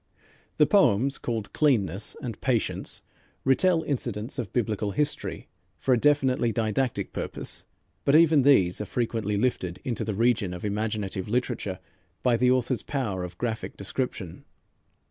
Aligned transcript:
The 0.57 0.65
poems 0.65 1.19
called 1.19 1.53
"Cleanness" 1.53 2.15
and 2.23 2.41
"Patience," 2.41 3.03
retell 3.43 3.83
incidents 3.83 4.39
of 4.39 4.51
biblical 4.51 4.93
history 4.93 5.47
for 5.77 5.93
a 5.93 5.97
definitely 5.99 6.51
didactic 6.51 7.13
purpose, 7.13 7.65
but 8.03 8.15
even 8.15 8.41
these 8.41 8.81
are 8.81 8.85
frequently 8.85 9.37
lifted 9.37 9.79
into 9.83 10.03
the 10.03 10.15
region 10.15 10.55
of 10.55 10.65
imaginative 10.65 11.29
literature 11.29 11.77
by 12.23 12.35
the 12.35 12.49
author's 12.49 12.81
power 12.81 13.23
of 13.23 13.37
graphic 13.37 13.77
description. 13.77 14.43